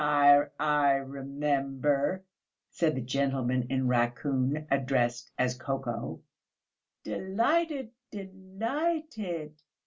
[0.03, 2.23] Ah, I remember,"
[2.71, 6.21] said the gentleman in raccoon addressed as Koko.
[7.03, 9.61] "Delighted, delighted!"